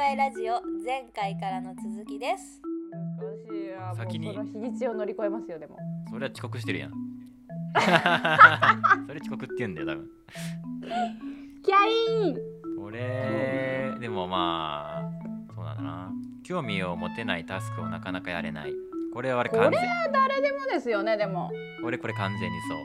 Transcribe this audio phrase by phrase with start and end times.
[0.00, 2.62] 会ラジオ前回からの続きです。
[3.20, 4.28] 難しいや先に。
[4.28, 5.76] もうその日にちを乗り越えますよでも。
[6.08, 6.92] それは遅刻してるやん。
[9.06, 10.10] それ遅刻って言うんだよ多分。
[11.62, 11.76] キャ
[12.24, 12.36] イン。
[12.80, 16.12] 俺でもまあそうなんだな。
[16.44, 18.72] 興味を持てないタスクをなかなかやれない。
[19.12, 21.50] これは俺これは完全誰でもですよねでも。
[21.84, 22.78] 俺これ完全にそう。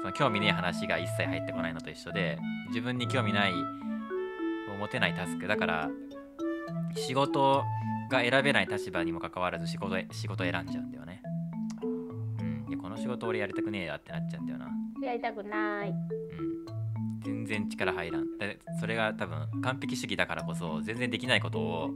[0.00, 2.38] その興味ねえ話が一切入ってこないのと一緒で
[2.68, 5.46] 自分に興味ないを持てないタスク。
[5.46, 5.90] だから
[6.96, 7.64] 仕事
[8.10, 11.22] が選べない立場にもかかわらず仕事仕事選んじゃうんだよね。
[11.82, 12.66] うん。
[12.68, 14.68] いやこの仕事俺やりたくねえやってなっちゃうんだよな。
[15.02, 15.90] やりたくない。
[15.90, 16.62] うん。
[17.22, 18.38] 全然力入らん。
[18.38, 21.90] でそれが多分完璧主義だからこそ全然できないことを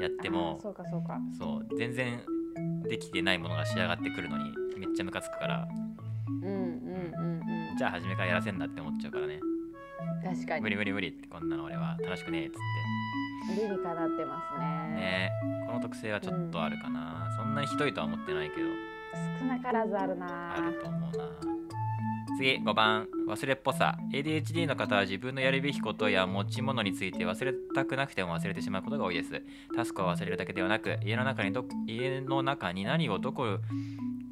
[0.00, 1.18] やってあもーそうかそうか。
[1.38, 2.20] そう全然
[2.88, 5.68] できてないものが仕上がってくるのにめっちゃムカつくから。
[6.28, 7.76] うんうんうんうん。
[7.78, 9.40] じゃあ初めからやらせんなって思っちゃうからね。
[10.24, 10.60] 確かに。
[10.62, 12.56] 無理無理無理ってこんなの俺は楽しくねえっつっ
[13.48, 14.66] 理にかなってますてね。
[14.94, 15.32] ね。
[15.66, 18.68] この特性はちょっとあるかな、そんなにひどいとは思ってないけど。
[19.38, 20.56] 少なからずあるな。
[20.56, 21.24] あると思うな。
[22.38, 23.06] 次5番。
[23.28, 23.96] 忘れっぽさ。
[24.12, 29.42] ADHD の方は自分のやるべきことや持ち物について忘れたくなくても忘れてしまうことが多いです。
[29.76, 33.58] タスクを忘れるだけではなく家の中にど家の中に何をどこ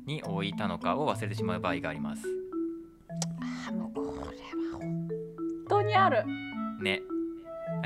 [0.06, 2.22] に置いたのかを忘れてしまう場合があります。
[3.68, 4.38] あーもうこれ
[4.72, 5.08] は本
[5.68, 6.24] 当にある。
[6.80, 7.02] ね。
[7.06, 7.19] あ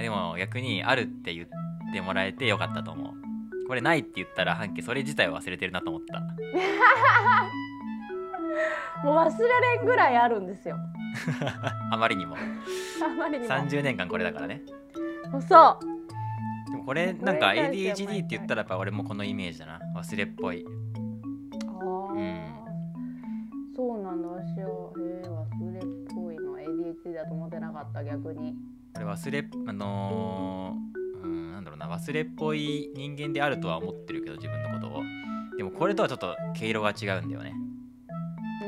[0.02, 1.48] でも逆にあるって言っ
[1.92, 3.14] てもらえてよかったと思う。
[3.66, 6.20] これないって言ったら半径それ自体を忘れてるなと思った。
[9.02, 10.76] もう忘れれんぐらいあるんですよ。
[11.92, 12.36] あまりにも。
[12.36, 12.38] あ
[13.16, 13.54] まりにも。
[13.54, 14.62] 30年間これだからね。
[15.48, 15.78] そ
[16.70, 19.80] でもこれなんか ADHD って言ったらやっぱ俺もこのイメージだな。
[19.96, 20.62] 忘れっぽい。
[20.62, 22.46] うあー。
[23.74, 24.28] そうなんだ。
[24.28, 25.82] 私はへえ忘れっ
[26.14, 28.54] ぽいの ADHD だと思ってなかった逆に
[28.96, 35.02] 俺忘れあのー、うんなんだろうな忘れっぽい人間であるとは思ってるけど自分のことを。
[35.56, 37.54] でもこれとはちょっと毛色が違うんだよね。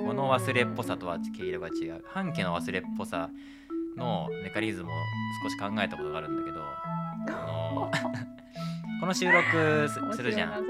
[0.04, 2.04] この忘れっぽさとは毛色が違う。
[2.06, 3.30] 半家の忘れっぽさ
[3.96, 4.92] のメカニズムを
[5.42, 6.60] 少し考えたことがあるんだけど
[7.26, 7.90] この
[9.00, 10.66] この収録すするじゃん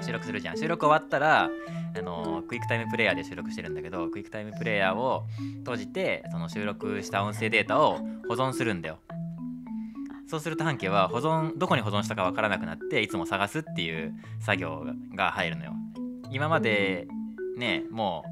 [0.00, 0.56] 収録するじゃん。
[0.56, 1.50] 収録終わったら
[1.98, 5.24] あのクイックタイムプレイヤーで収録してるんだけどクイックタイムプレイヤーを
[5.58, 8.98] 閉じてその収録した音声データを保存するんだよ。
[10.28, 14.84] そうすると半径は保存どこに保存したかわからなくなっていつも探すっていう作業
[15.16, 15.72] が入るのよ。
[16.30, 17.08] 今まで
[17.56, 18.24] ねも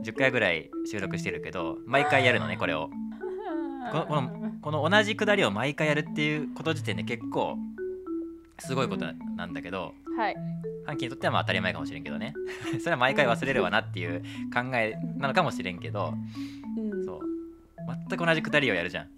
[0.00, 2.90] う10回ぐらい収録してるけど毎回やるのねこれを。
[3.92, 4.30] このこの
[4.62, 7.56] この同じくだりを毎回やるっていうこと時点で結構
[8.58, 9.04] すごいこと
[9.36, 10.36] なんだけど、はい。
[10.86, 12.34] 半期にとってはまあ当たり前かもしれんけどね。
[12.80, 14.20] それは毎回忘れるわなっていう
[14.52, 16.14] 考えなのかもしれんけど
[16.76, 17.04] うん。
[17.04, 17.20] そう。
[18.08, 19.08] 全く同じくだりをやるじゃん。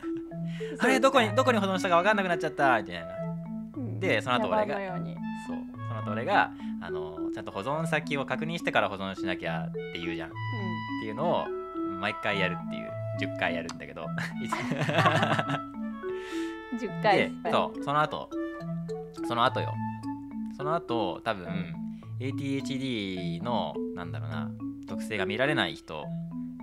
[0.80, 3.06] あれどこにどこに保存したか分かんなくなっちゃったみたいな。
[3.76, 4.00] うん。
[4.00, 4.76] でその後俺が
[5.46, 5.56] そう。
[5.88, 10.30] その後俺があのちゃんと保存先を確認してから保存しなきゃって言うじゃん。
[10.30, 10.32] っ
[11.00, 11.46] ていうのを
[12.00, 12.90] 毎回やるっていう。
[13.20, 14.02] 10回やるんだけど。
[14.02, 14.08] うん
[16.78, 17.16] 10回。
[17.18, 17.82] でそう。
[17.84, 18.30] その後
[19.28, 19.74] その後よ。
[20.56, 21.46] その後多分
[22.18, 24.50] ADHD のなんだろうな
[24.88, 26.04] 特性が見られない人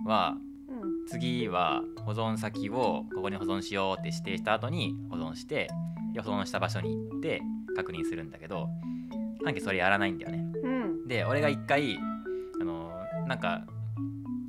[0.06, 0.36] は
[0.68, 1.06] うん。
[1.08, 5.70] 次は保存先をここに保存しようって指定した後に保存して
[6.14, 7.42] で保存した場所に行って
[7.76, 8.68] 確認するんだけど
[9.44, 10.44] 半径それやらないんだよね。
[10.64, 11.08] うん。
[11.08, 11.98] で俺が一回
[12.60, 12.92] あの
[13.28, 13.66] なんか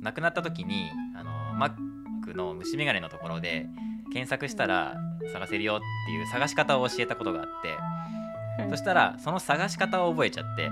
[0.01, 3.67] 亡くなった時にあの Mac の虫眼鏡のところで
[4.13, 4.95] 検索したら
[5.33, 10.69] 探せるよっていう探し方を教えたことがあってそしたらその探し方を覚えちゃって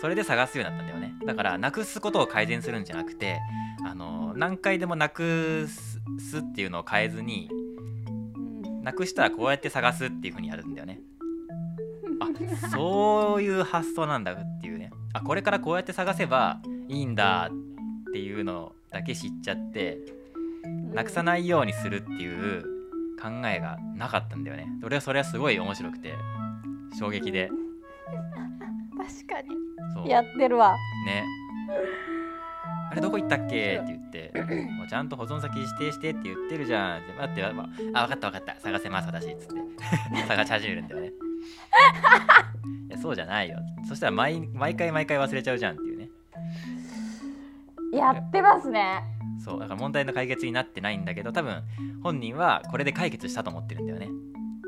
[0.00, 1.14] それで探すようになったんだよね。
[1.26, 3.40] だからなくすことを改善するんじゃなくて
[3.84, 7.48] あの何回でもなくすっていうのを変えずに
[8.36, 8.82] うん。
[8.84, 11.00] なくしたらこうやって探すっていう風にやるんだよね。
[12.20, 14.90] あそういう発想なんだっていうね。
[15.12, 19.98] あこれからこうやって探せばいいんだっていうのだけ知っちゃって
[20.94, 22.62] なくさないようにするっていう
[23.20, 24.66] 考えがなかったんだよね。
[24.84, 26.14] 俺はそれはすごい面白くて
[26.98, 27.50] 衝撃で。
[28.96, 29.48] 確かに。
[29.94, 30.08] そう。
[30.08, 30.74] やってるわ。
[31.06, 31.24] ね。
[32.90, 33.80] あれどこ行ったっけ？
[33.82, 34.32] って言って。
[34.76, 36.98] もうちゃんと保存先指定してって言ってるじゃん。
[36.98, 37.64] って待って、ま
[37.94, 38.60] あ、あ分かった分かった。
[38.60, 39.26] 探せます私。
[39.26, 39.54] っつって。
[40.28, 41.12] 探し始めるんだよね。
[42.88, 43.58] いやそうじゃないよ。
[43.88, 46.08] そしたら毎毎回毎回忘れちゃうじゃんっていうね。
[47.92, 49.02] やってますね
[49.38, 51.62] そうだから問題の解決になってないんだけど多分
[52.02, 54.08] 本人はこれで解決したと思ってるんだよね。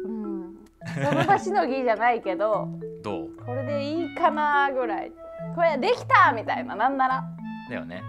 [0.05, 0.55] うん。
[0.94, 2.69] その場しのぎじゃないけど
[3.03, 3.31] どう？
[3.44, 5.12] これでいいかなぐらい。
[5.55, 7.25] これできたみたいななんなら、
[7.69, 8.03] だよね、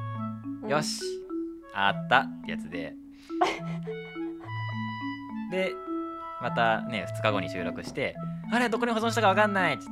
[0.64, 0.70] うん。
[0.70, 1.02] よし。
[1.74, 2.96] あったってやつで。
[5.52, 5.74] で
[6.42, 8.16] またね2日後に収録して
[8.52, 9.90] あれどこに保存したか分かんないっつって。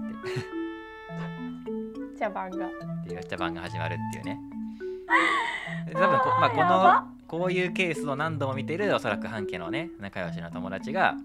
[2.19, 2.69] 茶番がっ
[3.07, 4.39] ていう茶番が始まるっていうね。
[4.51, 4.56] で
[5.93, 11.15] 多分こ,、まあ、このこういうケースを何度も見てるおそらく半家のね仲良しの友達が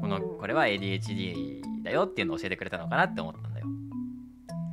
[0.00, 0.38] このうん。
[0.38, 3.66] これは ADHD だよっていうのを教えてくれたのかなって思ったんだよ、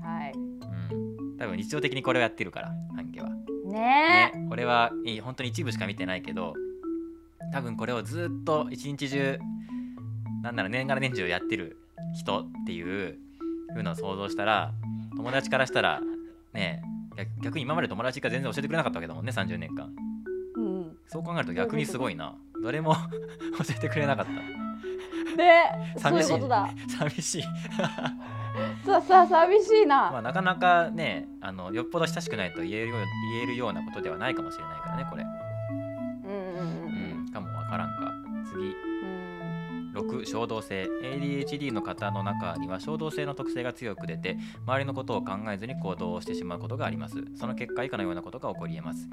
[0.04, 0.32] はい。
[0.34, 3.30] うん、多分日常的にこれをやってるから半家は。
[3.30, 6.54] ねね、これはいい本当に一部しか見てないけど
[7.54, 9.40] 多分これをずっと一日中
[10.44, 11.78] なんなら年がら年中やってる
[12.14, 13.18] 人っていう
[13.70, 14.74] 風のを想像したら
[15.16, 16.02] 友達からしたら
[16.54, 16.84] ね
[17.16, 19.94] 逆逆に今まで友達が全然教えてくれなかったわけだもんね30年間。
[20.56, 22.36] うんそう考えると逆にすごいな。
[22.64, 22.96] 誰も
[23.58, 24.32] 教えてくれなかった。
[25.38, 25.64] で
[25.98, 26.34] そう寂しい。
[26.34, 26.70] いうことだ。
[26.88, 27.44] 寂しい。
[28.86, 33.00] ささ寂しいな、まあなかなかねあのよっぽど親しくないと言えるよう
[33.34, 35.24] 言えるようなことではないかもしれないからねこれ、
[40.16, 47.16] うん6衝動性 ADHD の方の中には衝動性の特性が強く出て周りのことを考えずに行動をしてしまうことがあります。
[47.36, 49.08] その結果以下のようなことが起こり得ます。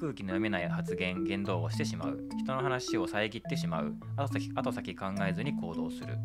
[0.00, 2.20] 空気の読めない発言言動をしてしまう。
[2.38, 3.94] 人の話を遮ってしまう。
[4.16, 6.16] 後先後先考えずに行動する。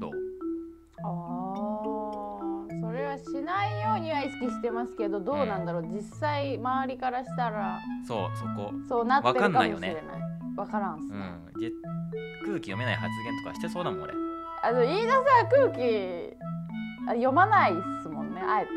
[0.00, 0.12] どう？
[1.02, 7.80] あーそれはしないようには意識してますけどどうなんだろう、実際周りからしたら。
[8.06, 8.72] そうそこ。
[8.88, 10.29] そうなってるかもしれない
[10.60, 11.40] わからんっすうね、ん。
[11.58, 11.72] じ
[12.44, 14.12] 空気読めない発言とかしてそうだもん俺。
[14.62, 16.36] あの飯田さん空気
[17.08, 18.70] あ読まないっすもんねあえて。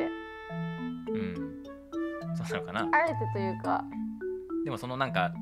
[1.12, 1.64] うん。
[2.36, 2.98] そうなのかな。
[2.98, 3.84] あえてというか。
[4.66, 5.34] でもそのなんか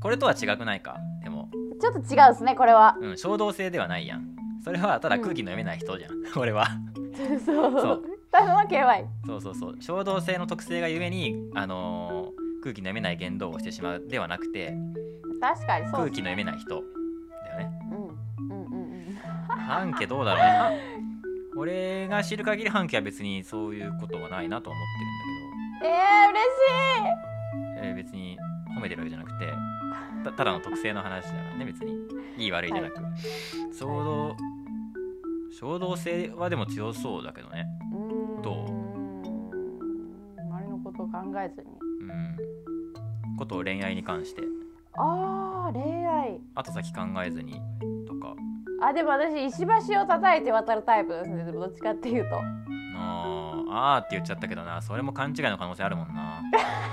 [0.00, 0.96] これとは違くないか？
[1.22, 1.48] でも。
[1.80, 2.96] ちょっと違うっすねこれは。
[3.00, 4.26] うん衝動性ではないやん。
[4.64, 6.66] それはただ空気の読めない人じゃん、俺は。
[7.44, 7.72] そう。
[7.80, 8.02] そう。
[8.30, 9.76] ただの KY そうそうそう。
[9.80, 14.74] 衝動性の特性がゆえに、あのー空気の読めない言動をしてしまうではなくて
[15.40, 15.90] 確かにそう。
[15.90, 16.68] っす空気の読めない人。
[17.44, 17.80] だよね。
[17.90, 18.50] うん。
[18.50, 19.14] うんうんうん
[19.46, 20.50] 半家どうだろうね。
[20.50, 20.70] は
[21.56, 24.82] 俺が知る限り半家は別にそういうことはないなと思っ
[25.80, 26.44] てるんだえー、嬉し
[26.98, 27.74] い。
[27.74, 28.38] けど、えー別に
[28.76, 29.46] 褒めてるわけじゃなくて
[30.24, 31.96] たただの特性の話だからね別に。
[32.38, 32.94] いい悪いじゃなく、
[33.72, 34.36] 衝動
[35.50, 37.66] 衝動性はでも強そうだけどね。
[38.42, 38.66] どう？
[40.40, 41.68] 周りのことを考えずに。
[42.08, 42.12] う
[43.34, 43.36] ん。
[43.36, 44.42] ことを恋愛に関して
[44.96, 46.40] あー恋愛。
[46.54, 47.60] 後先考えずに
[48.06, 48.34] とか。
[48.82, 51.44] あでも私石橋を叩いて渡るタイプですね。
[51.44, 52.36] でもどっちかっていうと。
[52.96, 54.82] あーあーって言っちゃったけどな。
[54.82, 56.40] それも勘違いの可能性あるもんな。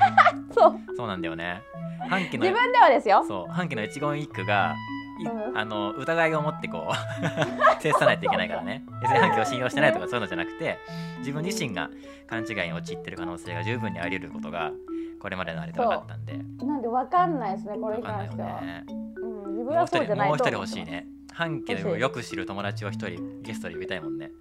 [0.51, 0.79] そう。
[0.95, 1.61] そうなんだよね。
[2.09, 3.25] 半期の自分ではですよ。
[3.27, 3.51] そう。
[3.51, 4.75] 半期の一言一句が
[5.19, 5.57] いうん。
[5.57, 6.91] あの疑いを持ってこう
[7.81, 8.83] 接さないといけないからね。
[9.01, 10.77] 別に半期を信用してないとかそういうのじゃなくて
[11.19, 11.89] 自分自身が
[12.27, 14.71] 勘違いに陥ってる可能性が十分にあり得ることが
[15.19, 16.37] これまでのあれで分かったんで。
[16.65, 18.85] なんでわかんないですねこれに関しては、ね。
[18.87, 24.31] うん、自分もうはそう一人もう一じゃないと人欲しいね半期をよく知る友達を一人ゲストで呼びたいもんね。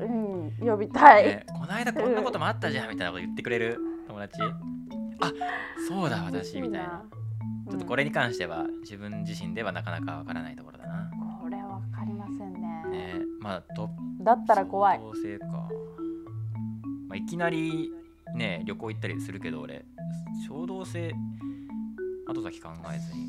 [0.00, 4.40] うん呼びたい、ねこの間こんなこともあったじゃんみたいなこと言ってくれる友達。
[5.20, 5.32] あ
[5.88, 7.04] そうだ私みたいな。
[7.70, 11.10] ちょっとこれ、れに関しては自分自身ではなかなかわからないところだな。
[11.12, 12.60] うんこれわかりませんね。
[12.90, 13.90] ねまあと
[14.20, 14.98] だったら怖い。
[14.98, 15.46] 創造性か、
[17.08, 17.92] まあ、いきなり
[18.34, 19.84] ね旅行行ったりするけど俺
[20.46, 21.14] 衝動性
[22.26, 23.24] 後先考えずに。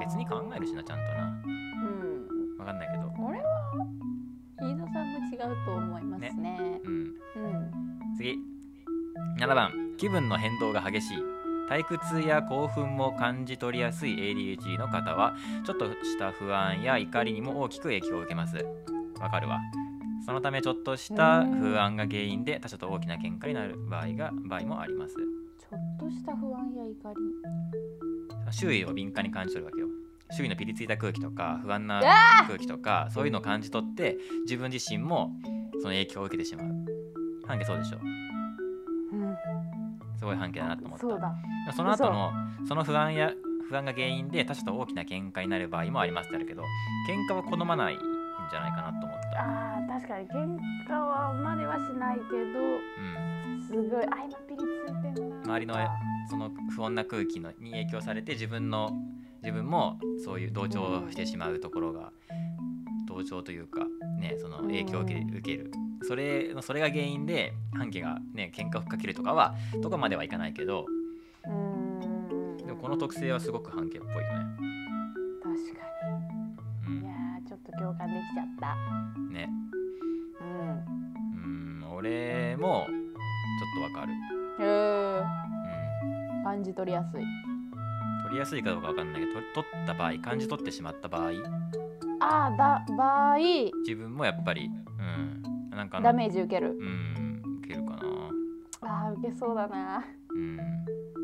[0.00, 1.42] 別に考えるしなちゃんとな。
[1.44, 2.58] うん。
[2.58, 3.04] わかんないけど。
[3.10, 3.46] これは
[4.60, 6.58] 飯田さんも違うと思いますね。
[6.84, 6.92] うん。
[6.92, 8.16] うん。
[8.16, 8.36] 次。
[9.38, 9.70] 7番。
[9.96, 11.18] 気分の変動が激しい。
[11.68, 18.56] 退屈や興奮も感じ取りやすい ADHD の方はちょっとした不安や怒りにも大きく影響を受けます。
[19.20, 19.60] わかるわ
[20.24, 25.14] そのためちょっとした不安が原因で他者と大きな喧嘩になる場合が場合もあります。
[25.14, 28.52] ちょっとした不安や怒り。
[28.52, 29.88] 周囲を敏感に感じ取るわけよ。
[30.32, 32.00] 周囲のピリついた空気とか不安な
[32.46, 35.32] 空気とかそういうのを感じ取って自分自身も
[35.80, 36.66] その影響を受けてしまう。
[37.46, 37.98] 半径そうでしょ？
[39.12, 39.36] うん。
[40.16, 41.72] すごい半径だなと思った。
[41.72, 42.30] その後の
[42.68, 43.32] その不安や
[43.68, 46.62] 不安が原因で他者と大きな喧嘩になる場合もありますってあるけど
[47.08, 47.98] 喧嘩は好まないん
[48.50, 52.52] じゃないかなと思った、あー確かに喧嘩はまではしないけうん、
[53.60, 55.36] どすごいあ今ピリついてんな。
[55.44, 55.74] 周りの
[56.28, 58.90] その不穏な空気のに影響されて自分の
[59.42, 62.12] 自分もそういう同調してしまうところが
[63.06, 63.86] 同調というか
[64.18, 65.70] ねその影響を受け受ける。
[66.02, 70.86] それそれが原因で半径がね喧嘩をふっかけるとかはとかまではいかないけど。
[71.44, 71.90] うーん。
[72.58, 74.89] でもこの特性はすごく半径っぽいよね
[78.20, 78.76] できちゃった。
[79.32, 79.48] ね。
[80.40, 81.82] うん。
[81.82, 84.12] うん俺もちょっとわかる。
[84.58, 85.22] へー。
[85.22, 87.24] うん感じ取りやすい。
[88.24, 91.30] 取りやすいかどうかわかんないけどと取った場合感じ取ってしまった場合。
[92.20, 93.36] あーだ場合。
[93.86, 95.42] 自分もやっぱりうん。
[95.70, 96.76] なんかダメージ受ける。
[96.78, 97.98] うん受けるかな。
[98.82, 100.04] あー受けそうだな。
[100.30, 100.58] うん。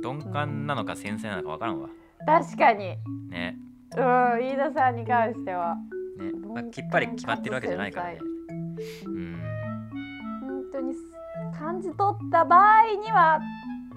[0.02, 1.88] 鈍感なのか繊細なのか分からんわ。
[2.26, 2.96] 確かに。
[3.30, 3.58] ね。
[3.96, 4.02] うん
[4.42, 5.76] 飯田さんに関しては。
[5.76, 5.80] ね、
[6.56, 8.18] まあ、きっぱり決まってるわけじゃないからね。
[9.04, 9.36] うん
[10.40, 10.94] 本当に
[11.58, 13.38] 感じ取った場合には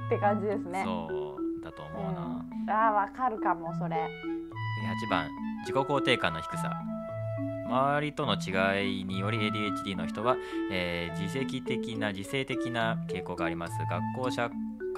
[0.07, 0.83] って感じですね。
[0.83, 2.69] そうだと思うな、うん。
[2.69, 3.95] あーわかるかもそれ。
[3.95, 4.01] で
[5.07, 5.29] 8番
[5.61, 6.73] 自己肯定感の低さ。
[7.69, 10.35] 周りとの違いにより ADHD の人は、
[10.71, 13.73] えー自責的な自制的な傾向があります。
[13.89, 14.49] 学校社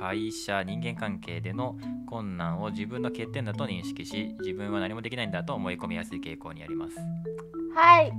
[0.01, 1.77] 会社人間関係での
[2.07, 6.97] 困難を自分の欠点だと認識し自分は何もできないんだと思い込みやすい傾向にあります
[7.73, 8.11] はい。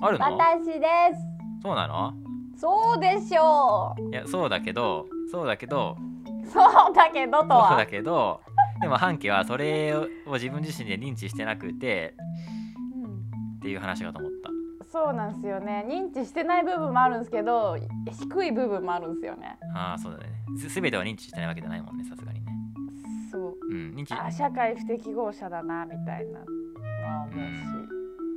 [0.00, 0.36] あるの？
[0.36, 1.62] 私です。
[1.62, 2.14] そうなの？
[2.56, 4.10] そうでしょう。
[4.10, 5.96] いやそうだけどそうだけど
[6.52, 8.40] そうだけどとそうはだけど
[8.80, 12.14] でも半家はそれを自分自身で認知してなくて
[12.94, 13.20] うん
[13.56, 14.50] っていう話かと思った。
[14.90, 15.86] そうなんですよね。
[15.88, 17.76] 認知してない部分もあるんですけど
[18.10, 19.56] 低い部分もあるんですよね。
[19.74, 20.24] ああそうだね。
[20.58, 22.52] す全ては認知してないわけじゃないもんねさすがにね。
[23.30, 23.56] そう。
[23.70, 26.46] うん認知あ社会不適合者だなみたいなの
[27.06, 27.62] は思うし、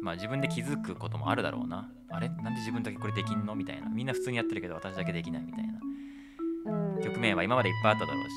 [0.04, 1.90] まあ自分で気づくこともあるだろうな。
[2.10, 2.28] あれ？
[2.28, 3.56] なんで自分だけこれできんの？
[3.56, 3.88] みたいな。
[3.88, 5.74] みんな普通にやってるけど私だけできないみたいな。
[6.96, 7.02] うん。
[7.02, 8.36] 局面は今までいっぱいあっただろうし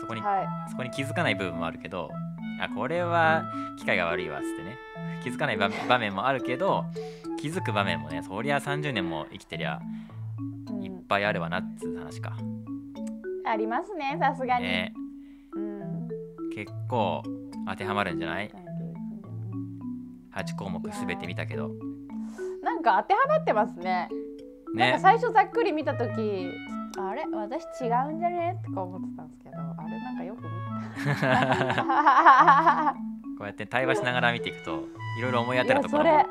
[0.00, 0.70] そこに、はい。
[0.70, 2.10] そこに気づかない部分もあるけど
[2.60, 3.44] あこれは
[3.78, 4.76] 機械が悪いわっつってね。
[5.22, 6.84] 気づかない場場面もあるけど
[7.38, 9.80] 気づく場面もねそりゃ30年も生きてりゃ
[10.70, 10.82] うん。
[10.82, 12.36] いっぱいあるわなっつう話か、
[13.46, 14.92] ありますねさすがに、ね。
[15.54, 16.08] うん。
[16.54, 17.22] 結構
[17.66, 18.50] 当てはまるんじゃない？
[20.34, 21.70] 8項目すべて見たけど。
[22.62, 24.08] なんか当てはまってますね。
[24.74, 26.50] なんかね最初ざっくり見た時
[26.98, 27.24] あれ？
[27.32, 28.60] 私違うんじゃね？
[28.64, 30.48] とか思ってたんですけどあれなんかよく見
[31.16, 32.94] た。
[33.38, 34.84] こうやって対話しながら見ていくと
[35.18, 36.26] いろいろ思い当たるところも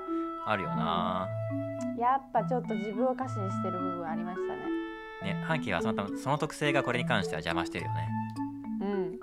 [0.46, 1.28] あるよな。
[1.98, 5.34] やっぱちょっと自分を歌詞にしてる部分ありましたね。
[5.34, 8.10] ね半径はそのその特性がこれに関しては邪魔してるよね。
[8.82, 8.90] うん。
[8.92, 9.18] うん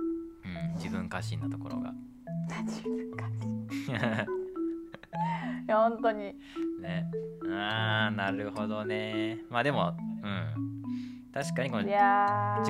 [0.77, 1.93] 自分過信なところが。
[2.65, 4.27] 自分歌詞
[5.67, 6.35] いや本当に。
[6.81, 7.11] ね。
[7.47, 9.39] あーなるほどね。
[9.51, 10.75] まあでもうん。
[11.33, 11.93] 確かにこのい自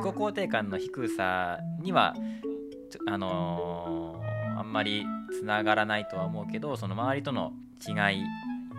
[0.01, 2.15] 己肯定感の低さには
[3.07, 5.05] あのーあんまり
[5.39, 7.53] つながらないとは思うけどその周りとの
[7.87, 8.23] 違い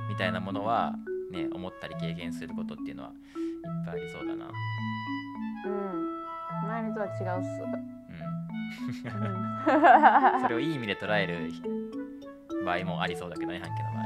[0.10, 0.96] みたいなものは
[1.32, 4.46] ね思ったり経験することっていうのはいっぱいありそうだな。
[5.66, 6.16] うん。
[6.64, 9.22] 周りとは違うっす、うん。
[9.22, 10.42] うん。
[10.42, 11.52] それをいい意味で捉える
[12.66, 14.06] 場合もありそうだけどね半家の場合。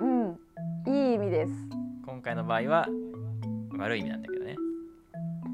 [0.00, 1.52] うんいい意味です。
[2.06, 2.88] 今回の場合は
[3.76, 4.56] 悪い意味なんだけどね、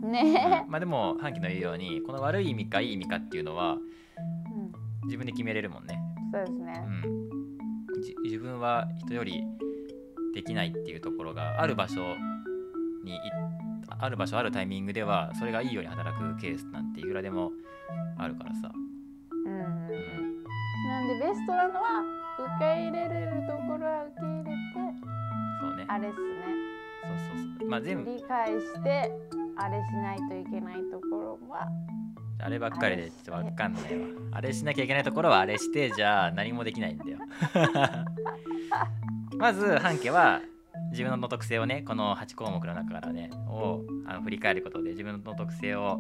[0.02, 0.62] ね。
[0.64, 0.70] うん。
[0.70, 3.80] まあでも半家の言うようにこの悪い意味かいい意味かっていうのはうん
[5.04, 5.98] 自分で決めれるもんね、
[6.32, 6.84] そうですね。
[6.86, 9.42] うん、じ自分は人より
[10.34, 12.16] できないっていうところがある場所
[13.04, 13.18] にい
[13.98, 17.52] ある場所あるタイミングではそれがいいように働くケースなんていくらでも
[18.18, 18.72] あるからさ、
[19.46, 19.52] うん。
[19.52, 20.23] うん、
[20.94, 22.04] なんでベストなのは
[22.38, 24.54] 受け入れれるところは受け入れて
[25.60, 25.84] そうね。
[25.88, 26.24] あれっすね。
[27.02, 27.68] そうそうそう。
[27.68, 28.10] まあ全部。
[28.12, 29.12] 理解して
[29.56, 31.68] あれしないといけないところは
[32.38, 34.06] あればっかりでちょっとわかんないわ。
[34.32, 37.18] あれしなきゃいけないところはあれしてじゃあ何もできないんだよ。
[39.36, 40.42] まず半家は
[40.92, 45.98] 自分の特性をねこの8項目の中からねをあの振り返ることで自分の特性を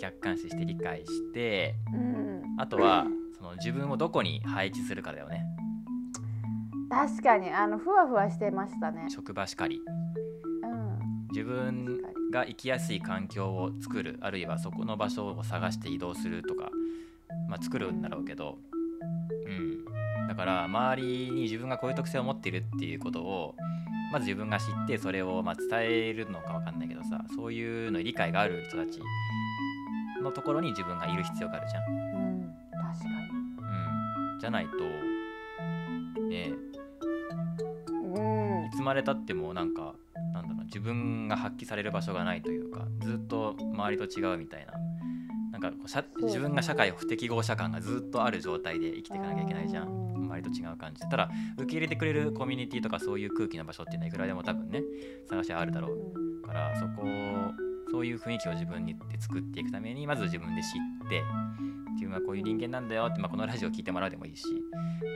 [0.00, 2.42] 客観視して理解してうん。
[2.58, 3.06] あとは
[3.42, 5.44] その自分をどこに配置するかだよね。
[6.88, 9.06] 確かにあのふわふわしてましたね。
[9.08, 9.80] 職場しかり。
[10.62, 11.26] うん。
[11.32, 16.70] 自分が生きやすい環境を作るあるいはそこの場所を探して移動するとか、
[17.48, 18.58] まあ、作るんだろうけど、
[19.46, 23.54] うん、だから周りに自分がこういう特性を持っているっていうことを
[24.12, 29.00] まず自分が知ってそれをまあ伝えるのか分かんないけどさそういうのに理解がある人たち
[30.22, 31.82] のところに自分がいる必要があるじゃん、
[34.42, 34.70] じゃないと
[36.20, 36.50] ね
[38.72, 39.94] いつまでたってもなんか
[40.34, 44.72] なんだろう自分が発揮される場所がないというかずっと周りと違うみたいな。
[45.52, 45.70] なんか
[46.22, 49.88] 自分が社会不適合者感がずっとある状態で生きていかなきゃいけないじゃん。
[49.88, 51.08] うん周りと違う感じで。
[51.08, 54.82] ただ受け入れてくれるコミュニティとかそういう空気の場所っていうのはいくらでも多分ね
[55.28, 56.42] 探しはあるだろう。
[56.46, 57.52] からそこを
[57.92, 61.22] そういう雰囲気を自分にって作っていくためにまず自分で知って
[61.94, 64.44] 自分はこういう人間なんだよって、まあ、このラジオ聞いてもらうでもいいし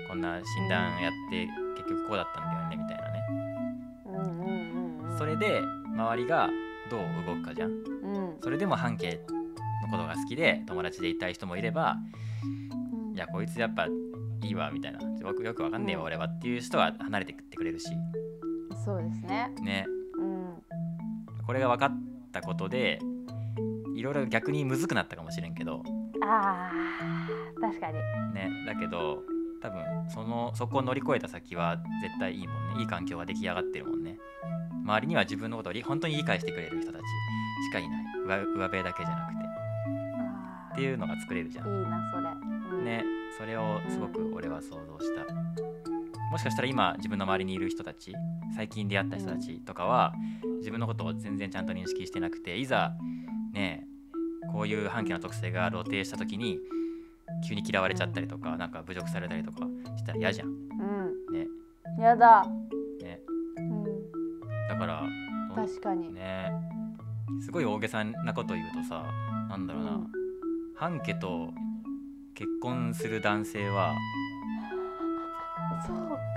[0.09, 3.17] こんな診断やって結局こうだったんだよねみたいなね。
[5.19, 5.63] それで
[5.95, 6.51] 周りが
[6.91, 7.71] どう動くかじゃん。
[7.71, 8.37] うん。
[8.43, 9.21] それでも半径
[9.83, 11.97] のことが好きで友達でいたい人もいれば
[12.45, 13.15] うん。
[13.15, 13.91] いやこいつやっぱい
[14.47, 15.01] いいわみたいな。
[15.01, 16.07] よくよくわかんねえわうん。
[16.07, 17.89] 俺はっていう人は離れてってくれるし。
[18.85, 19.51] そうですね。
[19.63, 19.87] ね。
[20.19, 20.63] うん。
[21.47, 21.91] これが分かっ
[22.33, 22.99] たことで
[23.97, 25.83] いろいろ逆にむずくなったかもしれんけど
[26.23, 27.95] あー確かに。
[28.35, 29.23] ねだけど
[29.61, 32.81] 多分そのそこを乗り越えた先は絶対いいもんね。
[32.81, 34.19] いい環境が出来上がってるもんね。
[34.85, 38.05] 周りには自分のことをり本当に理解してくれる人たちしかいない。
[38.27, 39.47] 上上辺だけじゃなくて。
[40.75, 41.67] っていうのが作れるじゃん。
[41.67, 43.05] いいなそれ、うん、ね
[43.39, 45.27] それをすごく俺は想像した。
[46.31, 48.13] もしかしたら今自分の周りにいる人たち
[48.55, 50.13] 最近出会った人たちとかは
[50.59, 52.93] 自分のことを全然ちゃんと認識してなくていざ
[53.53, 53.86] ね
[54.53, 56.59] こういう半径の特性が露呈した時に
[57.47, 60.49] 急に嫌われちゃったりとかなんか侮辱されたりとかしたら嫌じゃん。
[60.49, 61.33] うん。
[61.33, 61.47] ね。
[61.99, 62.45] やだ、
[63.03, 63.21] ね。
[63.59, 63.85] うん、
[64.69, 65.03] だから
[65.55, 66.53] 確かに、ね。
[67.45, 69.05] すごい大げさなこと言うとさ
[69.49, 70.07] なんだろうな、うん。
[70.75, 71.51] 半家と
[72.35, 73.95] 結婚する男性は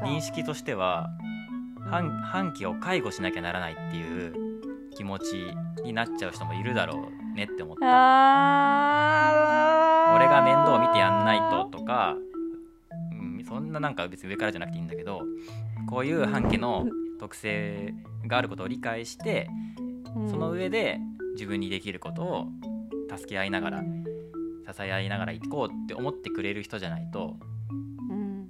[0.03, 1.09] 認識としては
[1.89, 4.33] 半半期を介護しなきゃならないっていう
[4.95, 7.85] 気持ちになっちゃう人もいるだろうねって思った。
[10.15, 12.15] 俺が面倒見てやんないととか、
[13.11, 15.21] うん、そんななんか別に上からじゃなくていいんだけど
[15.89, 16.87] こういう半家の
[17.19, 17.93] 特性
[18.27, 19.49] があることを理解して
[20.29, 20.99] その上で
[21.33, 22.47] 自分にできることを
[23.09, 24.03] 助け合いながらうん
[24.71, 27.37] 支え合いながら行こうって思ってくれる人じゃないと
[28.09, 28.49] うん、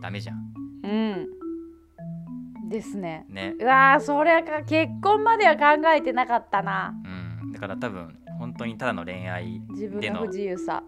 [0.00, 0.36] ダメじゃん。
[0.84, 3.26] うん、ですね。
[3.28, 3.54] ね。
[3.58, 6.94] うわーそれか結婚までは考えてなかったな。
[7.04, 7.15] うん
[7.56, 10.82] だから多分本当にただの恋愛自分でのの不自由さ。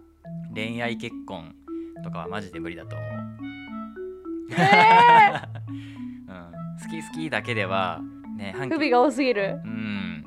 [0.54, 1.54] 恋愛結婚
[2.04, 3.08] とかはマジで無理だと思う、
[4.50, 5.40] え
[6.28, 8.02] うん、好き好きだけでは
[8.36, 9.58] ね半不備が多すぎる。
[9.64, 10.24] うん。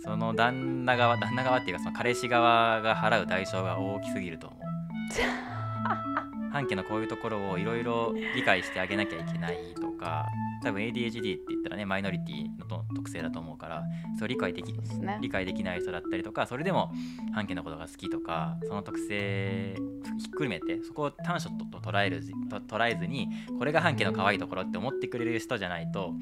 [0.00, 4.60] その旦那側旦那側っていうかその彼氏側が払う代償が大きすぎると思う。
[6.50, 10.26] 半家のこういうところをいろいろ理解してあげなきゃいけないとか
[10.62, 13.82] 多分 ADHD って言ったらねマイノリティのと特性だと思うから
[14.18, 15.18] それを理解できね。
[15.20, 16.92] 理解できない人だったりとかそれでも
[17.34, 19.74] 半家のことが好きとかその特性
[20.18, 26.14] ひっくるめてそこを短所とと捉えるずと捉えずにこれが半家の可愛いところって思ってくれる人じゃないと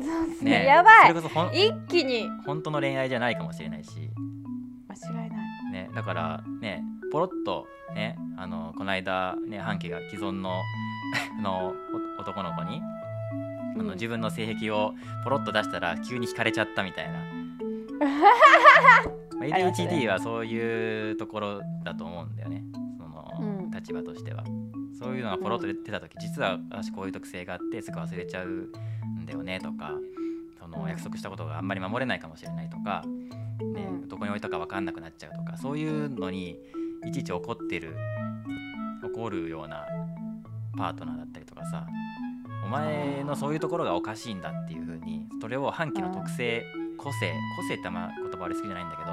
[0.00, 1.08] そうですねねやばい。
[1.08, 2.28] それこそほん一気に。
[2.46, 4.10] 本当の恋愛じゃないかもしれないし、
[4.88, 5.72] 間違いない。
[5.72, 10.52] ね、だからねポロッとねあのこの間ね半家が既存の
[11.38, 11.74] あの
[12.18, 12.80] お男の子に
[13.74, 13.90] あのうん。
[13.92, 17.18] 自分の性癖をポロッと出したら急に惹かれちゃったみたいな。
[19.40, 22.62] ADHD はそういうところだと思うんだよね。
[22.98, 23.70] その、うん。
[23.70, 24.44] 立場としては。
[24.98, 28.72] そういうのがポロッと出てた時、実は私こういう特性があってすぐ忘れちゃうん
[29.24, 29.94] だよねとか
[30.58, 30.88] そのうん。
[30.88, 33.02] 約束したことがあんまり守れないかもしれないとか、
[33.74, 34.08] ねうん。
[34.08, 36.58] どこに置いたか分かんなくなっちゃうとかそういうのに
[37.06, 37.96] いちいち怒ってる
[39.02, 39.86] 怒るような
[40.76, 41.86] パートナーだったりとかさ
[42.64, 46.64] お前のそういうところがおかしいんだっていう風にそれを半家の特性
[46.96, 49.10] 個性個性ってあんま言葉悪すぎじゃないんだけど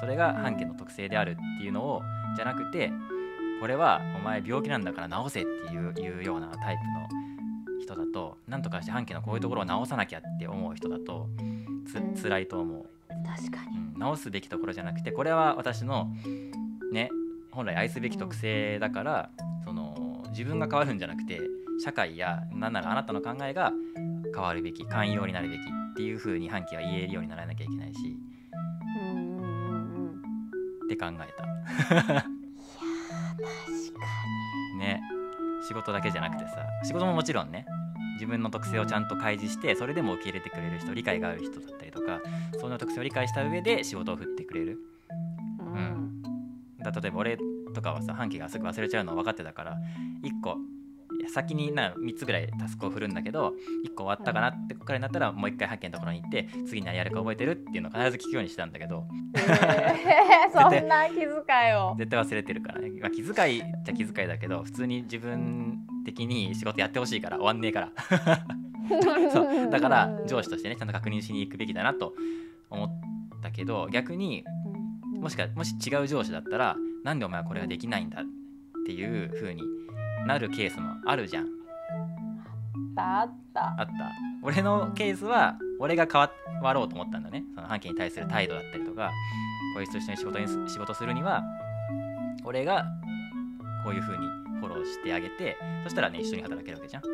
[0.00, 2.02] それが半家の特性であるっていうのを
[2.36, 2.90] じゃなくて
[3.60, 11.28] これはお前病気なんだから治せっていういうようなタイプの人だとなんとかして半家のこういうところを治さなきゃって思う人だと
[11.86, 12.14] つうん。
[12.14, 12.86] 辛いと思う。
[13.26, 13.78] 確かに。
[13.78, 13.98] うん。
[13.98, 16.10] 直すべきところじゃなくてこれは私の
[16.92, 17.10] ね
[17.50, 19.30] 本来愛すべき特性だから、
[19.64, 21.40] その自分が変わるんじゃなくて
[21.82, 23.72] 社会や何ならあなたの考えが
[24.34, 25.62] 変わるべき寛容になるべきっ
[25.96, 28.16] ていう風に半期は言えるようにならなきゃいけないし
[29.00, 30.10] うんうんうんうん
[30.86, 31.44] って考えた。
[32.06, 32.36] 確か
[34.78, 35.00] ね。
[35.66, 37.66] 仕事だけじゃなくてさ仕事ももちろんね
[38.14, 42.20] 自分の特性をちゃんと開示してそれでも受け入れてくれる人理解がある人だったりとか
[42.58, 44.78] その特性を理解した上で仕事を振ってくれる。
[45.60, 45.78] にううん。
[45.78, 46.22] ん
[46.82, 47.36] だ例えば俺
[47.74, 49.76] とかはさ半期がすぐ忘れちゃうの分かってたから
[50.22, 50.56] 1個いや
[51.28, 59.06] 先にな3つぐらいタスクを振るんだけど1個終わったかなってくらいになったらもう1回発見のところに行って次何やるか覚えてるっていうのを必ず聞くようにしてたんだけど。
[59.36, 61.28] えーそんな気遣い
[61.74, 61.94] を。
[61.98, 67.92] 絶対忘れてるからね、まあ、気遣いじゃ気遣いだけど普通に自分的に仕事やってほしいから終わんねえから。
[69.32, 72.14] そうだから上司としてねちゃんと確認しに行くべきだなと
[72.70, 74.44] 思ったけど逆に
[75.14, 75.20] うん。
[75.20, 78.24] もしかもし違う上司だったらなんでお前はこれができないんだっ
[78.86, 79.62] ていう風に
[80.26, 81.46] なるケースもあるじゃん。
[82.96, 83.74] あった。
[83.78, 83.92] あった。
[84.42, 86.20] 俺のケースは俺が変
[86.62, 87.44] わろうと思ったんだね。
[87.54, 89.10] その半径に対する態度だったりとか
[89.74, 91.42] こういう人と一緒に仕事にす仕事するには
[92.44, 92.84] 俺が
[93.84, 94.26] こういう風に
[94.60, 97.02] フォローしてあげてそしたらね一緒に働けるわけじゃん。
[97.02, 97.04] っ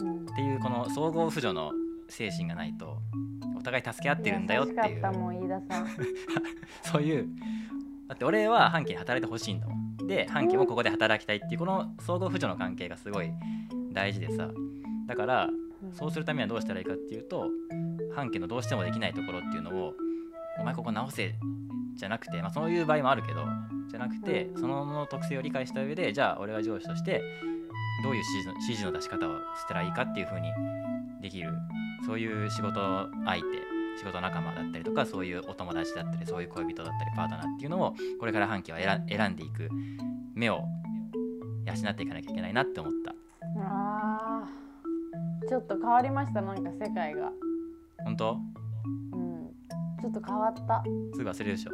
[0.00, 1.72] うんていうこの総合扶助の
[2.08, 2.98] 精神がないと
[3.58, 5.00] お互い助け合ってるんだよっていう。
[6.82, 7.28] そういう
[8.08, 9.75] だって俺は半径に働いてほしいんだもん
[10.06, 13.30] で半家もここで働きたいっていうこの相互扶助の関係がすごい
[13.92, 14.50] 大事でさ。
[15.06, 15.50] だから
[15.92, 17.48] そうするためにはどうしたらいいかっていうと
[18.14, 19.94] 半家のどうしてもできないところっていうのを
[20.58, 21.34] お前ここ直せ
[21.94, 23.44] じゃなくて、まあ、そういう場合もあるけど
[23.88, 27.22] じゃなくてうんその特性を理解した上でじゃあ俺は上司として
[28.02, 30.50] どういう指示の指示の出し方をしたらいいかっていう風に
[31.22, 31.52] できる
[32.06, 32.80] そういう仕事
[33.24, 33.65] 相手
[33.98, 39.68] 仕事仲間だったりとかそういうお友達だったりそういう恋人だったりパートナーっていうのをこれから半期は選んでいく
[40.34, 40.64] 目を
[41.66, 43.14] 養っていかなきゃいけないなって思った。
[43.60, 45.48] あー。
[45.48, 47.30] ちょっと変わりましたなんか世界が。
[48.04, 48.38] 本当？
[49.12, 49.50] うん。
[50.00, 50.82] ちょっと変わった。
[51.14, 51.70] すぐ忘れるでしょ。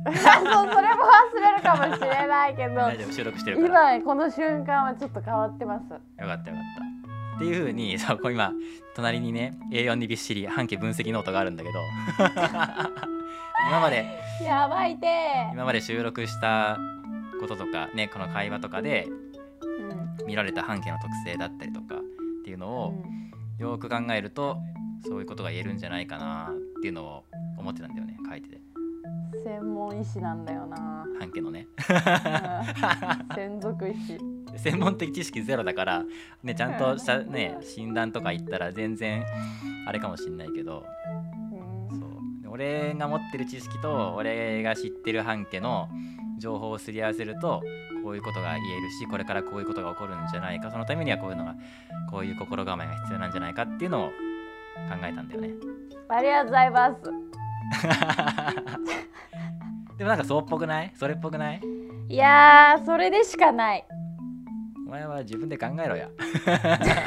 [0.06, 2.74] そうそれも忘れるかもしれないけど。
[2.74, 3.94] 大丈夫収録してるから。
[3.96, 5.82] 今この瞬間はちょっと変わってます。
[5.92, 6.89] よかったよかった
[7.40, 8.52] っていう風にそうこう今
[8.94, 11.78] 隣にね A4 にびっしり半径分析ノートがあるんだけど。
[13.68, 14.04] 今まで
[14.42, 15.06] やばいて。
[15.52, 16.78] 今まで収録した
[17.40, 19.08] こととかねこの会話とかで
[20.20, 20.26] うん。
[20.26, 21.98] 見られた半径の特性だったりとかっ
[22.44, 23.04] ていうのを
[23.58, 24.58] よく考えると
[25.06, 27.24] そういうことが言えるんじゃないかなっていうのを
[27.56, 28.56] 思ってたんだよね書いてて。
[28.56, 28.59] うん
[29.50, 31.66] 専門医師なんだよな、半径のね。
[31.76, 33.34] うん。
[33.34, 34.16] 専属医師。
[34.56, 36.04] 専門的知識ゼロだから、
[36.44, 39.24] ね、ちゃんとした、ね、診断とか言ったら全然
[39.88, 40.84] あれかもしんないけど。
[41.90, 41.98] うん。
[41.98, 42.42] そう。
[42.42, 45.88] で俺が持ってる知識と俺が知ってる半家の
[46.38, 47.60] 情報をすり合わせると
[48.04, 50.70] こういうことが言えるしこれからこういうことが起こるんじゃないか。
[50.70, 51.56] そのためにはこういうのが
[52.08, 54.14] こういう心構えが必要なんじゃないかっていうのを考
[55.02, 55.50] えたんだよね。
[56.08, 57.29] ありがとうございます
[59.98, 60.92] でもなんかそうっぽくない？
[60.96, 61.60] それっぽくない？
[62.08, 63.84] いやーそれでしかない。
[64.86, 66.08] お前は自分で考えろや。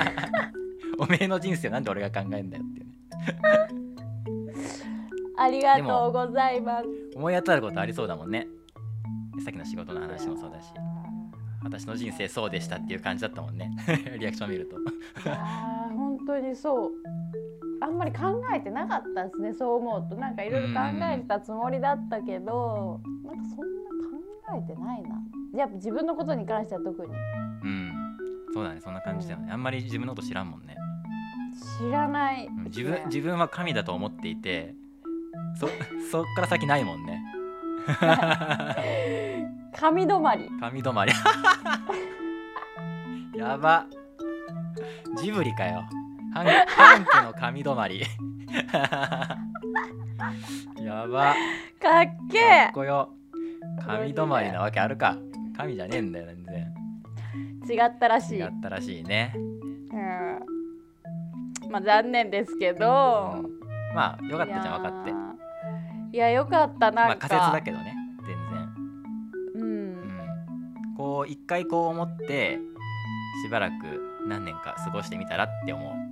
[0.98, 2.86] おめえの人生なんで俺が考えんだよって
[5.38, 6.88] ありがとうございます。
[7.16, 8.48] 思い当たることありそうだもんね。
[9.44, 10.72] さっきの仕事の話もそうだし。
[11.64, 13.72] 私の人生そうでしたっていう感じだったもんね。
[14.20, 14.76] リアクション見ると。
[14.78, 14.82] い
[15.28, 16.92] やー本当にそう
[17.84, 20.16] あんまり考えてなかったですねそう思うと。
[20.16, 23.66] なんかいろいろ考えてたつもりだったけどなんかそんな
[24.56, 25.10] 考えてないな。
[25.54, 27.12] やっぱ自分のことに関しては特に。
[27.64, 27.92] うん。
[28.54, 29.52] そうだねそんな感じだよね。
[29.52, 30.78] あんまり自分のこと知らんもんね。
[31.78, 32.64] 知らない、うん。
[32.66, 34.76] 自分自分は神だと思っていて
[35.60, 35.68] そ
[36.10, 37.22] そっから先ないもんね。
[39.76, 40.50] 神止まり。
[40.62, 41.12] 神止まり。
[43.36, 43.88] やば。
[45.18, 45.84] ジブリかよ
[46.34, 48.02] 半半家の神止まり。
[50.84, 51.36] やば。
[51.80, 53.10] かっけかえっこよ。
[53.86, 55.16] 神止まりなわけあるか。
[55.56, 56.44] 神じゃねえんだよ全
[57.68, 57.78] 然。
[57.78, 58.40] 違ったらしい。
[58.40, 59.40] 違ったらしいね、う
[61.70, 61.72] ん。
[61.72, 63.60] まあ残念ですけど、うん。
[63.96, 65.14] まあよかったじゃん分かって。
[66.18, 68.74] いやよかったなんか、まあ仮説だけどね全然。
[69.56, 69.94] ううん。
[70.94, 72.60] んこう一回こう思って
[73.46, 73.74] しばらく
[74.28, 75.94] 何年か過ごしてみたらって思う。
[75.96, 76.03] ん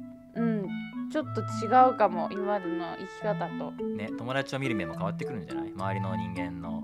[1.12, 3.74] ちょっと違うかも今までの生き方と。
[3.84, 5.72] うね友達を見る目も変わってくるんじゃない？
[5.76, 6.84] 周りの人間の。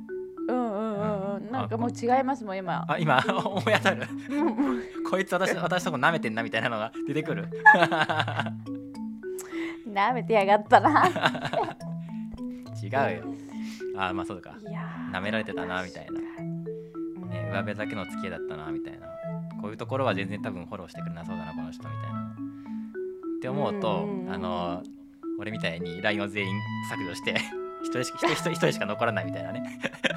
[0.49, 1.51] うんうんうんうん。
[1.51, 2.85] なんかもう違いますもん今。
[2.87, 4.07] あ今 思い当たる。
[4.29, 7.47] う んこいつ私私のこと舐めてんなみたいなのが出てくる。
[9.85, 11.05] なめてやがったな。
[12.83, 13.23] 違うよ。
[13.97, 14.55] あまあそうか。
[15.11, 16.19] 舐められてたなみたいな。
[16.41, 16.43] う
[17.25, 17.29] ん。
[17.29, 19.07] ね、上辺だけの付き合いだったなみたいな。
[19.61, 22.35] こういうところは全然多分フォローしてくれなそうだなこの人みたいな
[23.38, 24.34] って思うと、うんうんうん。
[24.34, 24.84] あの
[25.39, 27.36] 俺みたいに LINE を全員削除して
[27.84, 29.63] 一人しか一人しか残らないみたいなね。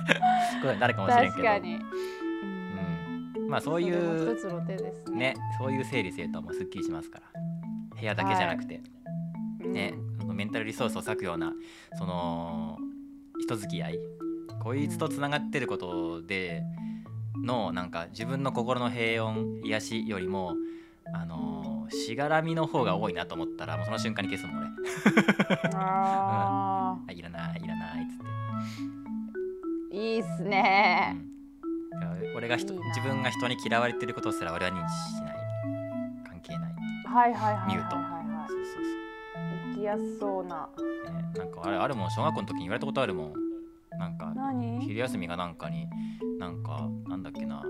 [0.63, 1.49] ことになるかもしれんけど。
[3.39, 5.35] うん、まあそういうね。
[5.35, 7.41] ねそういう整理整頓もすっきりしますから。
[7.99, 8.83] 部屋だけじゃなくて、
[9.63, 9.73] うん。
[9.73, 9.93] ね、
[10.27, 11.53] メンタルリソースを割くような
[11.99, 12.79] その
[13.41, 13.99] 人付き合い。
[14.63, 16.63] こいつとつながってることで
[17.43, 20.55] のなんか自分の心の平穏癒しよりも
[21.13, 24.68] あのーしがらみの方が多いなと思ったらもうその瞬間に消すもん俺。
[25.74, 28.18] あ あいらないいらないっつっ
[29.90, 31.16] て、ーいいっすね。
[32.37, 35.37] 俺が人自分が人に嫌われてることすら俺は認知しない。
[36.29, 36.72] 関係ない。
[37.07, 38.48] はいはいはいはいミュートはいはい。
[38.48, 38.83] そうそう
[39.74, 40.68] 生きやすそうな。
[40.76, 43.33] そう、ね、なんかあれあるもん小学校の時に言われたことあるもん。
[43.98, 44.81] なんか何？
[44.81, 45.87] 昼休みがなんかに
[46.38, 47.62] なんかなんだっけな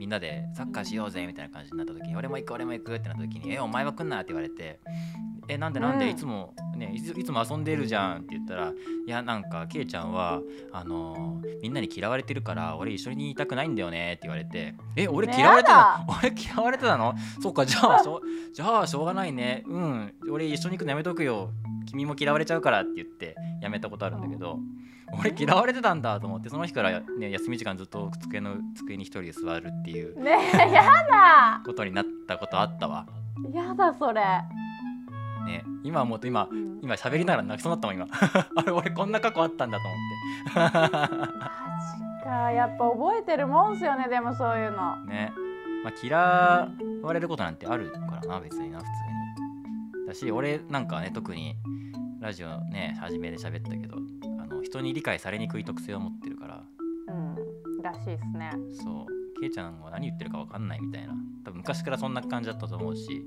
[0.00, 4.80] みんなでサッカーしようぜみたいな感じになった時に俺も行く俺も行くってなった時に「えお前は来んな」って言われて
[5.46, 6.10] 「えなんでなんで、うん。
[6.10, 8.72] いつもねいついつも遊んでるじゃん」って言ったら
[9.06, 10.40] 「いやなんかケイちゃんは
[10.72, 17.14] あのーみんなに嫌われてるから俺一緒にいたくないんだよね」って言われて「え俺ね嫌われてたやの俺嫌われてたの？
[17.42, 18.22] そうかじゃあしょ
[18.54, 19.64] じゃあしょうがないね。
[19.66, 20.14] うん。
[20.30, 21.50] 俺一緒に行くのやめとくよ。
[21.84, 24.58] 君も嫌われちゃうから」って言ってやめたことあるんだけど
[25.18, 31.62] 俺嫌われてたんだと思ってその日から、ね、休み時間ずっと机の机に一人で座るっていうねえやだ。
[31.64, 33.06] ことになったことあったわ。
[33.52, 34.20] やだそれ、
[35.46, 36.80] ね、今思うと今うん。
[36.82, 38.06] 今喋りながら泣きそうになったもん今。
[38.56, 40.80] あれ俺こんな過去あったんだと思って。
[40.84, 41.50] マ
[42.20, 42.52] ジか。
[42.52, 44.96] やっぱ覚えてるもんすよねでもそういうの。
[45.06, 45.32] ね。
[45.82, 46.16] まあ嫌
[47.02, 48.90] われることなんてあるからな別にな普通
[50.00, 50.06] に。
[50.06, 51.56] だし俺なんかね特に
[52.20, 54.19] ラジオね初めで喋ったけどあ
[54.60, 56.62] の人に理解されにくい特性を持ってるから。
[57.08, 58.50] うんらしいですね。
[58.72, 59.40] そう。
[59.40, 61.14] ケイちゃんは何言ってるか分かんないみたいな。
[61.44, 63.24] 多分昔からそんな感じだったと思うし。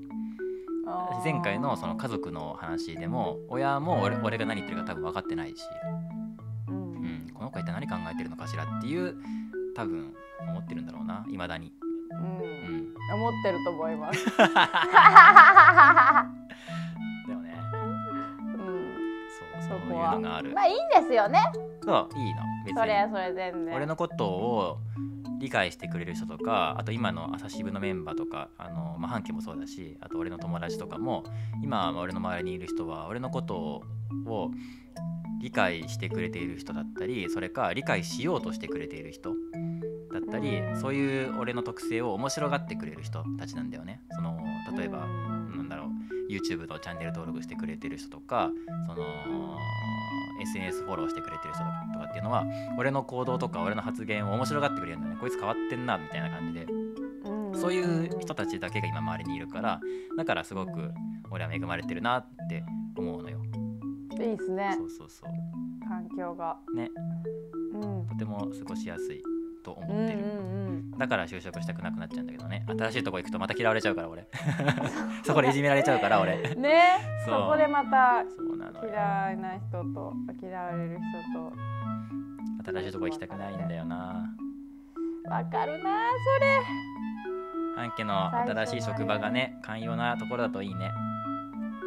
[1.24, 5.62] 前回のその家族の話でも親も俺俺が何言ってるか多分分かってないし、
[6.68, 6.92] うん。
[6.92, 9.16] うん、この子一体何考えてるのかしらっていう
[9.74, 10.14] 多分
[10.46, 11.24] 思ってるんだろうな。
[11.28, 11.72] いまだに、
[12.10, 14.24] ううんん、思ってると思います
[19.68, 20.52] そうそういうそこはのがある。
[20.52, 21.40] まあいいんですよね。
[21.82, 22.42] そういいの。
[22.64, 22.78] 別に。
[22.78, 23.74] それはそれ全然。
[23.74, 24.78] 俺のことを
[25.38, 31.24] 理解してくれる人とかあと今の朝渋のメンバーとかあの、まあ、半家もそうだしあと俺の友達とかも
[31.62, 33.82] 今俺の周りにいる人は俺のこと
[34.26, 34.50] を
[35.42, 39.34] 理解してくれている人だったりそれか理解しようとしてくれている人
[40.14, 40.80] だったりうん。
[40.80, 44.00] そういう俺の特性を面白がってくれる人たちなんだよね。
[44.12, 44.38] その
[44.76, 45.56] 例えば、うん。
[45.56, 45.88] なんだろう
[46.32, 48.50] YouTube のチャンネル登録してくれてる人とか
[48.86, 49.04] その
[50.40, 52.44] SNS フォローしてくれてる人とかっていうのは
[52.78, 55.20] 俺の行動とか俺の発言を面白がってくれるんだよね。
[55.20, 56.66] こいつ変わってんなみたいな感じで。
[57.24, 57.60] うん。
[57.60, 59.80] そういう人たちだけが今周りにいるから
[60.16, 60.92] だからすごく
[61.30, 62.64] 俺は恵まれてるなって
[62.96, 63.38] 思うのよ。
[64.12, 64.74] いいですね。
[64.76, 65.88] そうそうそう。
[65.88, 66.56] 環境が。
[66.74, 66.90] ね。
[67.72, 68.06] うん。
[68.06, 69.22] とても過ごしやすい
[69.64, 72.64] と思うんってる、うんだから就職したくなくなっちゃうんだけどね。
[72.68, 74.28] 新しいとこ行くとまた嫌われちゃうから俺。
[75.24, 76.34] そこでいじめられちゃうから俺。
[76.34, 78.22] うんねそこでまた
[78.86, 80.98] 嫌いな人と嫌われる
[81.32, 81.52] 人と。
[82.72, 84.36] 新しいとこ行きたくないんだよな。
[85.28, 85.90] わかるな
[86.36, 86.60] それ。
[87.76, 90.92] 半家の新しい職場がね寛容なところだといいね。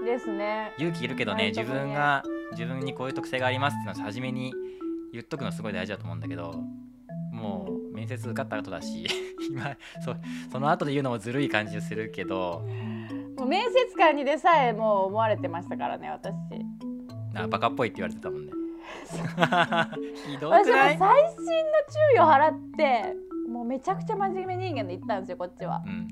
[0.04, 0.74] ですね。
[0.78, 1.64] 勇気いるけどねね。
[1.64, 4.54] 分が自分にこういう特性がありますっていうのを初めに
[5.14, 6.54] 言っとくのすごい大事だと思うんだけど
[7.38, 9.06] もう面接受かった後だし
[9.50, 10.16] 今そ
[10.52, 12.66] その後で言うのもずるい感じするけど。
[13.38, 16.34] もう面接官にでさえもう思われてましたからね私。
[17.36, 18.52] あバカっぽいって言われてたもんね。
[20.26, 23.16] ひどく私はない細心の注意を払って
[23.48, 25.84] もうめちゃくちゃ真面目人間で行ったんですよこっちは。
[25.86, 26.08] うん。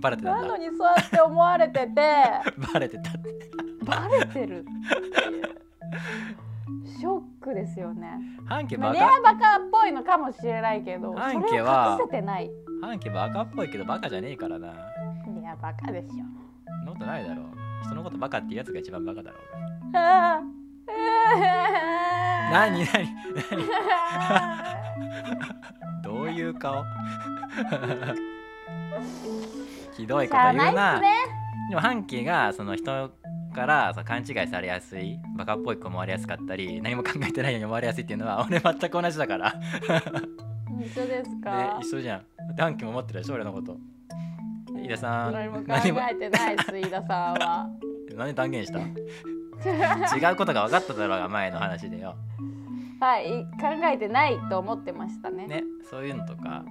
[0.00, 1.90] バレてたなんのだにそうやって思われてて。
[2.72, 3.50] バレてたって。
[3.84, 5.56] バレてるっていう
[7.46, 8.18] クですよね。
[8.46, 9.04] 半家まあバカ。
[9.04, 12.50] レアバカっぽいのかもしれないけどそ半れを家は隠せてない。
[12.82, 14.68] 半家バカっぽいけどバカじゃねえからな。
[14.68, 16.08] レアバカでしょ。
[16.08, 17.46] そんなことないだろう。
[17.84, 19.40] 人のことバカってやつが一番バカだろう。
[19.96, 20.56] あー。
[22.52, 23.64] 何何何？
[26.02, 26.82] どういう顔？
[29.96, 31.00] ひどいこと言うな。
[31.68, 33.10] でも半家がその人
[33.56, 39.50] からその勘違いされやすいバカっぽい子思われやすかったり何も考えてないように思われやすいっていうのは俺全く同じだから。
[40.68, 42.54] 本当ですでか一緒じゃん。
[42.54, 43.76] で半家も思ってるでしょ俺のこと。
[44.78, 45.64] 飯田さん何も考
[46.10, 47.68] えてないです飯田さんは。
[48.14, 48.78] な んで断言した？
[48.78, 52.14] 違うことが分かっただろうが前の話でよ。
[53.00, 55.46] はい考えてないと思ってましたね。
[55.46, 56.64] ねそういうのとか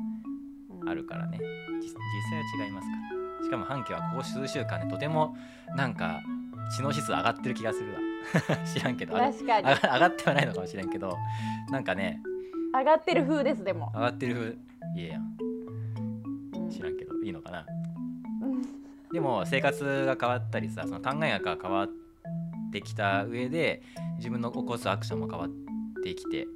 [0.82, 1.40] うんあるからね。
[1.82, 1.94] 実実
[2.54, 2.96] 際は違いますか
[3.40, 3.44] ら。
[3.44, 5.36] しかも半家はここ数週間でとても
[5.76, 6.22] なんか
[6.72, 8.00] 知能指数上がってる気がするわ。
[8.66, 9.14] 知らんけど。
[9.14, 9.68] 確かに。
[9.68, 11.18] 上がってはないのかもしれんけど。
[11.70, 12.22] なんかね。
[12.74, 13.92] 上がってる風ですでも。
[13.94, 15.02] 上がってる風。
[15.02, 15.38] いえやん。
[16.56, 16.70] うん。
[16.70, 17.16] 知らんけど。
[17.24, 17.66] いいのかな。
[18.42, 18.62] うん。
[19.12, 21.90] でも生活が変わったりさその考えが変わっ
[22.72, 23.82] てきた上で
[24.18, 25.50] 自分の起こすアクションも変わっ
[26.04, 26.48] てきてっ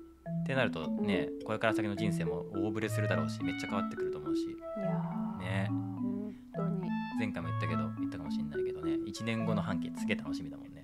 [0.46, 4.42] てなるとね、これから先の人生も大ぶれするだろうしめっちゃ変わってくると思うし。
[4.42, 4.48] い
[4.82, 5.68] やーね。
[5.70, 6.90] 本当に。
[7.20, 7.89] 前回も言ったけど
[9.20, 10.82] 1年後の半径すげえ楽しみだもんね。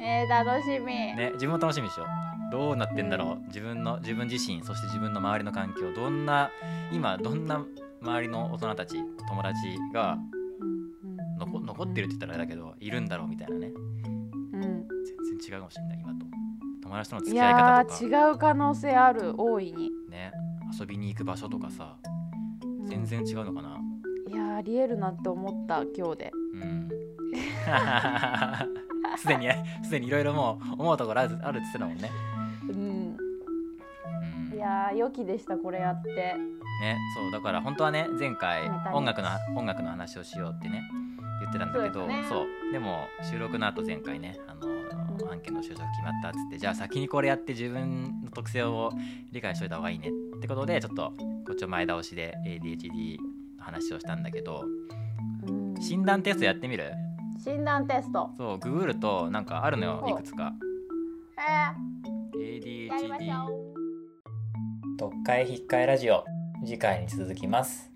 [0.00, 2.04] えー、楽しみ、ね自分も楽しみでしょ。
[2.52, 5.92] どうなってんだろう、自分の自分自身そして自分の周りの環境。
[5.92, 6.50] どんな
[6.92, 7.64] 今どんな
[8.00, 9.56] 周りの大人たち友達
[9.92, 10.18] が
[10.60, 11.38] うんうん。
[11.38, 13.66] 残残ってるって言ったらあれだけどいるんだろうみたいなね。
[13.66, 14.60] うん。
[14.62, 16.26] 全然違うかもしれない今と。
[16.82, 17.96] 友達との付いき合いや方とか。
[18.04, 19.90] ー違う可能性ある大いに。
[20.08, 20.30] ね
[20.78, 21.96] 遊びに行く場所とかさ
[22.84, 23.80] 全然違うのかな。
[24.28, 26.32] いやーありえるなって思った今日で。
[26.54, 27.05] うん
[29.16, 29.48] すでに
[29.82, 32.10] すでにいろいろもう思うところあるあるっつってたもんね。
[32.68, 33.16] うん。
[34.54, 36.10] いや良きでしたこれやって。
[36.80, 40.82] ねそうだから本当はね前回音楽の音楽の話をしようってね
[41.40, 42.72] 言ってたんだけどそう,、ね、そう。
[42.72, 48.92] でも収録の後前回ねあの案件の就職決まったっつってじゃあ先にこれやって自分の特性を
[49.32, 51.14] 理解しといた方がいいねってことでちょっと
[51.46, 53.16] こっちを前倒しで ADHD
[53.58, 54.64] の話をしたんだけど
[55.80, 56.92] 診断テストやってみる？
[57.46, 58.28] 診断テスト。
[58.36, 60.52] そうググるとなんかあるのよいくつか。
[61.38, 62.36] へえ。
[62.36, 63.30] ー、ADHD
[64.98, 66.24] 読解引っかえラジオ。
[66.64, 67.92] 次回に続きます。